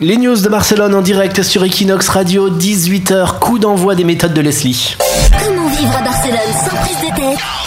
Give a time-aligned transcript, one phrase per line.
[0.00, 4.40] Les news de Barcelone en direct sur Equinox Radio, 18h, coup d'envoi des méthodes de
[4.40, 4.96] Leslie.
[5.44, 7.57] Comment vivre à Barcelone sans prise de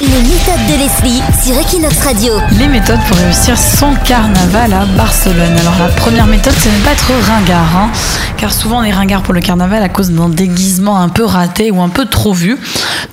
[0.00, 2.32] Les méthodes de Leslie sur Equinox Radio.
[2.58, 5.56] Les méthodes pour réussir son carnaval à Barcelone.
[5.60, 7.90] Alors la première méthode, c'est ne pas être ringard, hein,
[8.36, 11.70] car souvent on est ringard pour le carnaval à cause d'un déguisement un peu raté
[11.70, 12.58] ou un peu trop vu.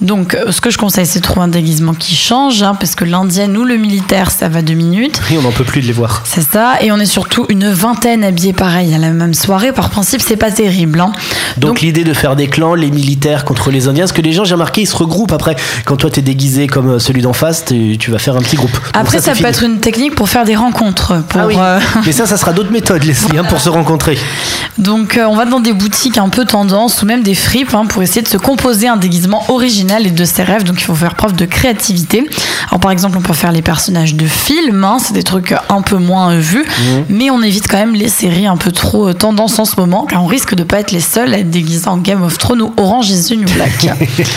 [0.02, 2.96] Donc euh, ce que je conseille, c'est de trouver un déguisement qui change, hein, parce
[2.96, 5.20] que l'indienne ou le militaire, ça va deux minutes.
[5.32, 6.24] Et on n'en peut plus de les voir.
[6.26, 9.72] C'est ça, et on est surtout une vingtaine habillés pareil à la même soirée.
[9.72, 11.00] Par principe, c'est pas terrible.
[11.00, 11.12] hein.
[11.58, 14.46] Donc, l'idée de faire des clans, les militaires contre les Indiens, parce que les gens,
[14.46, 15.56] j'ai remarqué, ils se regroupent après.
[15.86, 18.56] Quand toi t'es déguisé comme euh, celui d'en face, tu tu vas faire un petit
[18.56, 18.72] groupe.
[18.72, 19.50] Donc Après, ça, peut fini.
[19.50, 21.22] être une technique pour faire des rencontres.
[21.30, 21.56] Pour, Ah oui.
[21.60, 24.18] euh, Mais ça, ça sera d'autres méthodes, Leslie, hein, pour se rencontrer.
[24.80, 27.86] Donc, euh, on va dans des boutiques un peu tendance ou même des fripes hein,
[27.88, 30.64] pour essayer de se composer un déguisement original et de ses rêves.
[30.64, 32.28] Donc, il faut faire preuve de créativité.
[32.70, 34.84] Alors, par exemple, on peut faire les personnages de films.
[34.84, 36.66] hein, c'est des trucs un peu moins vus.
[37.10, 40.06] Mais on évite quand même les séries un peu trop euh, tendance en ce moment,
[40.06, 42.62] car on risque de pas être les seuls à être déguisés en Game of Thrones
[42.62, 43.88] ou Orange is the New Black.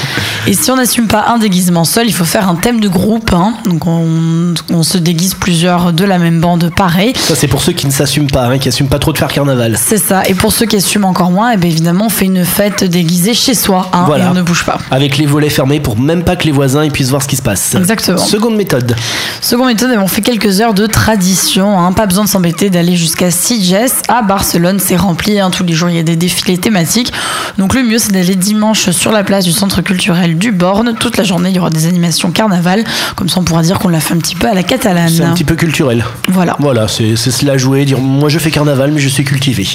[0.46, 3.32] et si on n'assume pas un déguisement seul, il faut faire un thème de groupe.
[3.32, 3.54] hein.
[3.64, 7.12] Donc, on, on se déguise plusieurs de la même bande pareil.
[7.16, 9.28] Ça, c'est pour ceux qui ne s'assument pas, hein, qui assument pas trop de faire
[9.32, 9.76] carnaval.
[9.80, 10.22] C'est ça.
[10.26, 13.32] Et pour ceux qui assument encore moins, eh bien évidemment, on fait une fête déguisée
[13.34, 13.88] chez soi.
[13.92, 14.24] hein, Voilà.
[14.26, 14.78] Et on ne bouge pas.
[14.90, 17.36] Avec les volets fermés pour même pas que les voisins ils puissent voir ce qui
[17.36, 17.74] se passe.
[17.76, 18.18] Exactement.
[18.18, 18.96] Seconde méthode.
[19.40, 21.92] Seconde méthode, eh ben, on fait quelques heures de tradition.
[21.92, 23.74] Pas besoin de s'embêter d'aller jusqu'à Sitges.
[24.08, 25.38] À Barcelone, c'est rempli.
[25.52, 27.12] Tous les jours, il y a des défilés thématiques.
[27.58, 30.94] Donc le mieux, c'est d'aller dimanche sur la place du centre culturel du Born.
[30.98, 31.99] Toute la journée, il y aura des animations
[32.32, 32.84] carnaval.
[33.16, 35.08] Comme ça, on pourra dire qu'on l'a fait un petit peu à la catalane.
[35.08, 36.04] C'est un petit peu culturel.
[36.28, 39.66] Voilà, Voilà, c'est c'est cela jouer, dire moi je fais carnaval mais je suis cultivé.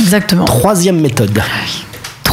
[0.00, 0.44] exactement.
[0.44, 1.40] Troisième méthode.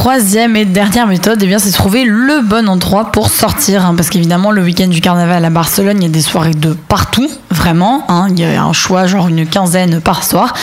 [0.02, 3.84] Troisième et dernière méthode, eh bien, c'est trouver le bon endroit pour sortir.
[3.84, 6.72] hein, parce qu'évidemment, le week-end du carnaval à Barcelone, il y a des soirées de
[6.72, 8.04] partout, vraiment.
[8.08, 10.54] hein, il y a un choix, genre une quinzaine par soir.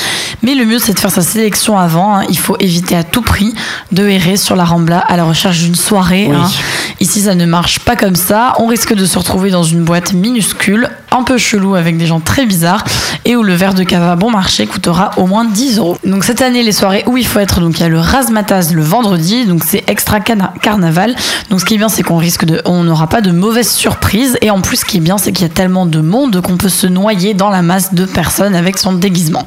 [0.41, 2.15] Mais le mieux, c'est de faire sa sélection avant.
[2.15, 2.23] hein.
[2.29, 3.53] il faut éviter à tout prix
[3.91, 6.29] de errer sur la Rambla à la recherche d'une soirée.
[6.31, 6.37] Oui.
[7.01, 8.53] Ici, ça ne marche pas comme ça.
[8.59, 12.19] On risque de se retrouver dans une boîte minuscule, un peu chelou avec des gens
[12.19, 12.83] très bizarres,
[13.25, 15.97] et où le verre de cava bon marché coûtera au moins 10 euros.
[16.05, 18.73] Donc cette année, les soirées où il faut être, donc il y a le Razmataz
[18.73, 21.15] le vendredi, donc c'est extra carnaval.
[21.49, 24.37] Donc ce qui est bien, c'est qu'on risque de, on n'aura pas de mauvaises surprises,
[24.41, 26.57] et en plus, ce qui est bien, c'est qu'il y a tellement de monde qu'on
[26.57, 29.45] peut se noyer dans la masse de personnes avec son déguisement.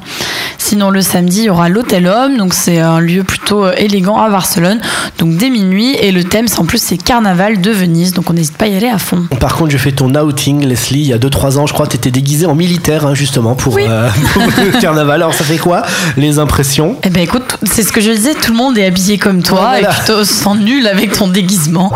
[0.61, 4.17] Sinon, le samedi, il y aura l'Hôtel Homme, donc c'est un lieu plutôt euh, élégant
[4.21, 4.79] à Barcelone,
[5.17, 8.33] donc dès minuit, et le thème, c'est en plus, c'est Carnaval de Venise, donc on
[8.33, 9.25] n'hésite pas à y aller à fond.
[9.39, 11.95] Par contre, je fais ton outing, Leslie, il y a 2-3 ans, je crois, tu
[11.95, 13.85] étais déguisé en militaire, hein, justement, pour, Oui.
[13.87, 15.15] euh, pour le carnaval.
[15.21, 15.81] Alors, ça fait quoi
[16.17, 16.97] Les impressions?
[17.03, 19.61] Eh ben écoute, c'est ce que je disais, tout le monde est habillé comme toi
[19.61, 19.89] Voilà.
[19.91, 21.91] et tu te sens nul avec ton déguisement.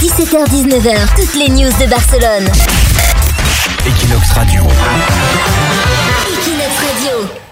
[0.00, 2.48] 17h-19h, toutes les news de Barcelone.
[3.86, 4.62] Equinox Radio.
[6.28, 7.49] Equinox Radio.